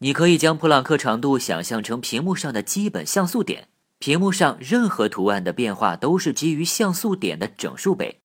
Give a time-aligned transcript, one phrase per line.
[0.00, 3.66] 你可以将普朗克长度想象成屏幕上的基本像素点，
[3.98, 8.20] 屏幕上任何图案的变化都是基于像素点的整数倍。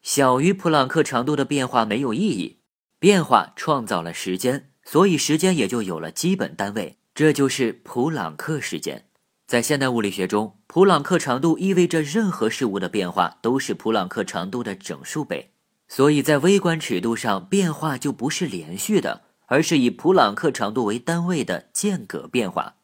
[0.00, 2.60] 小于普朗克长度的变化没有意义，
[2.98, 9.04] 变化创造了时间，所以时间也就有了基本单位，这就是普朗克时间。
[9.46, 15.52] 在现代物理学中，普朗克长度意味着任何事物的变化都是普朗克长度的整数倍，
[15.88, 19.24] 所以在微观尺度上，变化就不是连续的。
[19.52, 22.76] 而是以普朗克长度为单位的间隔变化。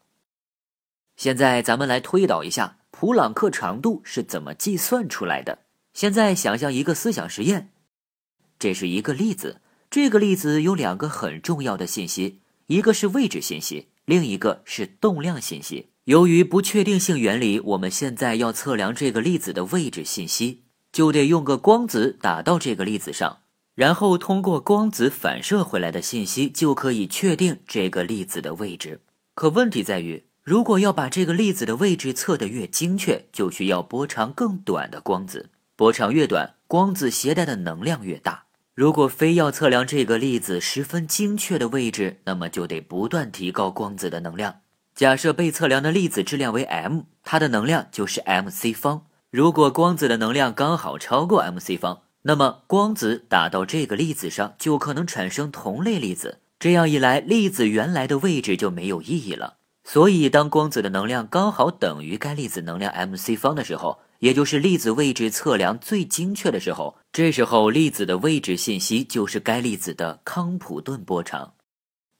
[1.17, 5.63] 现在咱们来推导一下普朗克长度是怎么计算出来的。
[5.95, 7.71] 现在想象一个思想实验，
[8.59, 15.89] 这是一个粒子，这个粒子有两个很重要的信息，一个是位置信息，另一个是动量信息。
[16.03, 23.39] 由于不确定性原理，我们现在要测量这个粒子的位置信息，就得用个光子打到这个粒子上。
[23.79, 28.99] 然后通过光子反射回来的信息，就可以确定这个粒子的位置。
[29.35, 35.51] 可问题在于，如果要把这个粒子的位置测得越精确，就需要波长更短的光子。
[35.77, 38.43] 波长越短，光子携带的能量越大。
[38.75, 44.59] 如果非要测量这个粒子十分精确的位置，那么就得不断提高光子的能量。
[44.93, 49.05] 假设被测量的粒子质量为 m，它的能量就是 m c 方。
[49.31, 52.01] 如果光子的能量刚好超过 m c 方。
[52.29, 56.41] 那么光子打到这个粒子上，就可能产生同类粒子。
[56.59, 59.55] 这样一来，粒子原来的位置就没有意义了。
[59.83, 71.53] 所以，当光子的能量刚好等于该粒子能量 m c 方的时候，也就是粒子位置测量最精确的时候，这时候粒子的位置信息就是该粒子的康普顿波长。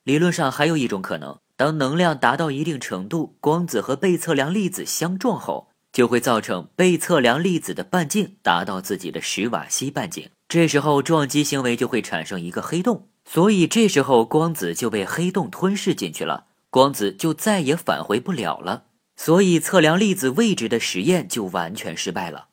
[0.06, 5.69] 理论上还有一种可能，当能量达到一定程度，光子和被测量粒子相撞后。
[5.92, 22.48] 就会造成被测量粒子的半径达到自己的史瓦西半径，这时候撞击行为就会产生一个黑洞，所以这时候光子就被黑洞吞噬进去了，光子就再也返回不了了，所以测量粒子位置的实验就完全失败了。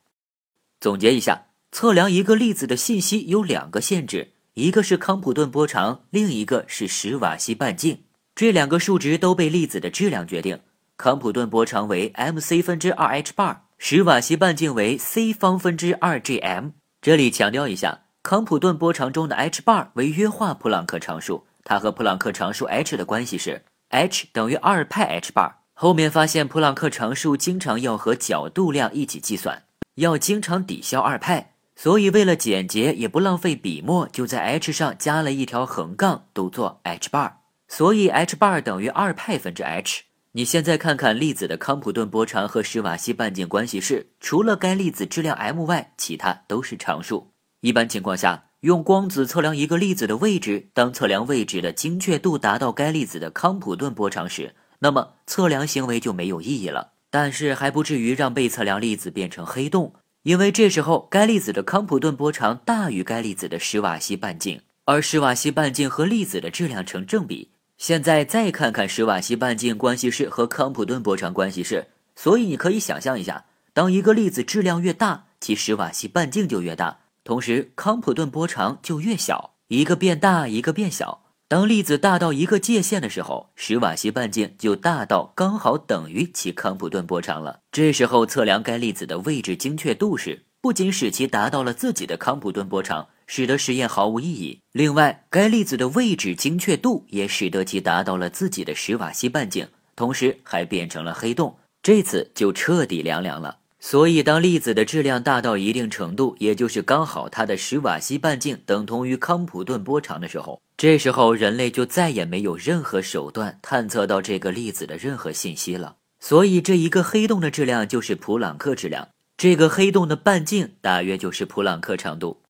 [0.79, 8.03] 总结一下，测量一个粒子的信息有两个限制，一个是康普顿波长，另一个是史瓦西半径，
[8.35, 10.59] 这两个数值都被粒子的质量决定。
[10.97, 16.71] 康普顿波长为 m c 分之二 h bar，史瓦西半径为 c 方分之二 g m。
[16.99, 25.51] 这里强调一下，康普顿波长中的 h bar 为约化普朗克常数，它和普朗克常数 h 的关系是 h 等于二派 h bar。
[25.73, 29.65] 后面发现普朗克常数经常要和角度量一起计算，
[29.97, 37.33] 要经常抵消二派，所以为了简洁也不浪费笔墨，就在 h 上加了一条横杠，读作 h bar。
[37.67, 40.01] 所以 h bar 等于二派分之 h。
[40.37, 47.31] 你现在看看粒子的康普顿波长和史瓦西半径关系式，除了该粒子质量 m 外，其他都是常数。
[47.61, 56.91] 一般情况下，用光子测量一个粒子的位置，当测量位置的精确度达到该粒子的康普顿波长时，那么测量行为就没有意义了。
[57.09, 67.49] 但是还不至于让被测量粒子变成黑洞，因为这时候该粒子的康普顿波长大于该粒子的史瓦西半径，而史瓦西半径和粒子的质量成正比。
[67.77, 81.21] 现在再看看史瓦西半径关系式和康普顿波长关系式，所以你可以想象一下，当一个粒子质量越大，其史瓦西半径就越大，同时康普顿波长就越小，一个变大，一个变小。
[81.47, 87.61] 当粒子大到一个界限的时候，史瓦西半径就大到刚好等于其康普顿波长了。
[87.71, 93.07] 这时候测量该粒子的位置精确度时，不仅使其达到了自己的康普顿波长。
[93.27, 94.61] 使得实验毫无意义。
[94.71, 101.57] 另外，该粒子的位置精确度也使得其达到了自己的史瓦西半径，同时还变成了黑洞。
[101.83, 103.59] 这次就彻底凉凉了。
[103.79, 115.97] 所以，当粒子的质量大到一定程度，也就是刚好它的史瓦西半径等同于康普顿波长的时候，这时候人类就再也没有任何手段探测到这个粒子的任何信息了。
[116.19, 122.41] 所以，这一个黑洞的质量就是普朗克质量，这个黑洞的半径大约就是普朗克长度。